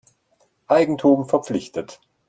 [0.67, 2.01] Eigentum verpflichtet.